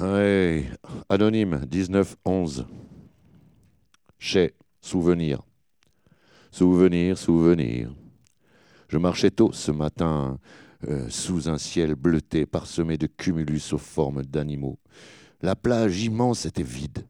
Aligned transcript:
Ouais, 0.00 0.64
anonyme 1.08 1.66
1911. 1.72 2.66
Chez 4.16 4.54
Souvenir. 4.80 5.42
Souvenir, 6.52 7.18
souvenir. 7.18 7.92
Je 8.86 8.96
marchais 8.96 9.32
tôt 9.32 9.50
ce 9.52 9.72
matin 9.72 10.38
euh, 10.86 11.08
sous 11.08 11.48
un 11.48 11.58
ciel 11.58 11.96
bleuté 11.96 12.46
parsemé 12.46 12.96
de 12.96 13.08
cumulus 13.08 13.72
aux 13.72 13.78
formes 13.78 14.22
d'animaux. 14.22 14.78
La 15.42 15.56
plage 15.56 16.00
immense 16.04 16.46
était 16.46 16.62
vide. 16.62 17.04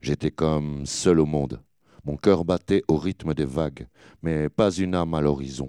J'étais 0.00 0.32
comme 0.32 0.86
seul 0.86 1.20
au 1.20 1.26
monde. 1.26 1.60
Mon 2.04 2.16
cœur 2.16 2.44
battait 2.44 2.82
au 2.88 2.96
rythme 2.96 3.34
des 3.34 3.44
vagues, 3.44 3.86
mais 4.22 4.48
pas 4.48 4.72
une 4.72 4.96
âme 4.96 5.14
à 5.14 5.20
l'horizon. 5.20 5.68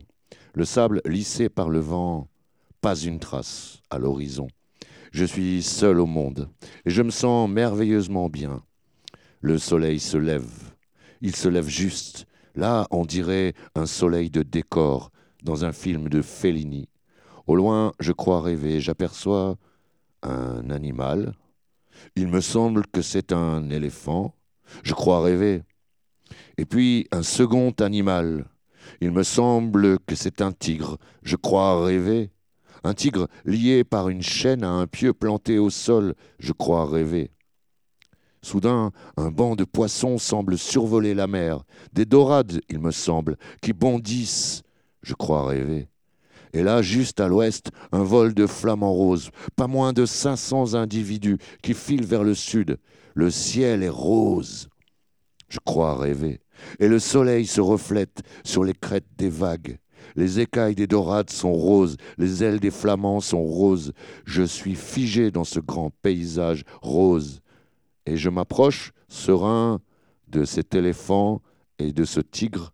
Le 0.56 0.66
sable 0.66 1.04
lissé 1.06 1.48
par 1.48 1.70
le 1.70 1.80
vent, 1.80 2.28
pas 2.82 2.96
une 2.96 3.20
trace 3.20 3.84
à 3.92 4.00
l'horizon. 4.00 4.48
Je 5.16 5.24
suis 5.24 5.64
seul 5.64 6.02
au 6.02 6.06
monde 6.06 6.50
et 6.86 6.90
je 6.90 7.02
me 7.02 7.10
sens 7.10 7.50
merveilleusement 7.50 8.28
bien. 8.28 8.62
Le 9.40 9.58
soleil 9.58 9.98
se 10.02 10.18
lève. 10.18 10.74
Il 11.22 11.38
se 11.38 11.48
lève 11.48 11.70
juste. 11.70 12.26
Là, 12.54 12.86
on 12.92 13.06
dirait 13.06 13.54
un 13.76 13.86
soleil 13.86 14.30
de 14.30 14.44
décor 14.44 15.14
dans 15.42 15.64
un 15.64 15.72
film 15.72 16.10
de 16.10 16.22
Fellini. 16.22 16.90
Au 17.48 17.56
loin, 17.56 17.94
je 18.02 18.12
crois 18.12 18.42
rêver, 18.42 18.82
j'aperçois 18.82 19.56
un 20.22 20.70
animal. 20.70 21.34
Il 22.18 22.28
me 22.28 22.42
semble 22.42 22.86
que 22.86 23.02
c'est 23.02 23.32
un 23.32 23.70
éléphant. 23.70 24.36
Je 24.84 24.94
crois 24.94 25.22
rêver. 25.22 25.64
Et 26.58 26.66
puis 26.66 27.08
un 27.14 27.24
second 27.24 27.72
animal. 27.80 28.50
Il 29.00 29.12
me 29.12 29.24
semble 29.24 29.98
que 30.00 30.16
c'est 30.16 30.42
un 30.42 30.52
tigre. 30.52 30.98
Je 31.24 31.38
crois 31.38 31.86
rêver. 31.86 32.32
Un 32.86 32.94
tigre 32.94 33.28
lié 33.46 33.84
par 33.84 34.10
une 34.10 34.22
chaîne 34.22 34.64
à 34.64 34.70
un 34.70 34.86
pieu 34.86 35.12
planté 35.12 35.58
au 35.58 35.72
sol, 35.72 36.14
je 36.38 36.54
crois 36.54 36.86
rêver. 36.88 37.32
Soudain, 38.44 38.92
un 39.18 39.32
banc 39.32 39.56
de 39.56 39.64
poissons 39.64 40.20
semble 40.20 40.56
survoler 40.56 41.16
la 41.16 41.26
mer, 41.26 41.64
des 41.94 42.06
dorades, 42.06 42.62
il 42.70 42.78
me 42.78 42.92
semble, 42.92 43.38
qui 43.60 43.74
bondissent, 43.74 44.62
je 45.02 45.16
crois 45.16 45.48
rêver. 45.48 45.88
Et 46.54 46.62
là, 46.62 46.84
juste 46.84 47.20
à 47.20 47.28
l'ouest, 47.28 47.72
un 47.92 48.04
vol 48.04 48.36
de 48.36 48.46
flamants 48.46 48.94
roses, 48.94 49.32
pas 49.56 49.66
moins 49.66 49.92
de 49.92 50.06
cinq 50.06 50.36
cents 50.36 50.76
individus 50.76 51.40
qui 51.64 51.74
filent 51.74 52.06
vers 52.06 52.24
le 52.24 52.36
sud. 52.36 52.78
Le 53.16 53.32
ciel 53.32 53.82
est 53.82 53.90
rose. 53.90 54.70
Je 55.50 55.58
crois 55.58 55.98
rêver. 55.98 56.40
Et 56.78 56.88
le 56.88 57.00
soleil 57.00 57.48
se 57.48 57.62
reflète 57.62 58.22
sur 58.44 58.64
les 58.64 58.76
crêtes 58.76 59.10
des 59.18 59.30
vagues. 59.30 59.80
Les 60.16 60.40
écailles 60.40 60.76
des 60.76 60.88
dorades 60.88 61.30
sont 61.30 61.54
roses, 61.54 61.98
les 62.18 62.44
ailes 62.44 62.60
des 62.60 62.72
flamands 62.72 63.20
sont 63.20 63.44
roses. 63.44 63.94
Je 64.26 64.44
suis 64.44 64.76
figé 64.76 65.32
dans 65.32 65.44
ce 65.44 65.60
grand 65.60 65.92
paysage 66.02 66.64
rose. 66.82 67.42
Et 68.06 68.18
je 68.18 68.30
m'approche, 68.30 68.92
serein, 69.08 69.82
de 70.28 70.44
cet 70.44 70.76
éléphant 70.76 71.42
et 71.80 71.92
de 71.92 72.06
ce 72.06 72.20
tigre 72.20 72.72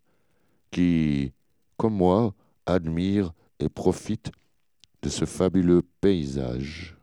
qui, 0.72 1.34
comme 1.78 1.96
moi, 1.96 2.34
admire 2.66 3.34
et 3.60 3.70
profite 3.70 4.32
de 5.02 5.10
ce 5.10 5.26
fabuleux 5.26 5.84
paysage. 6.00 6.96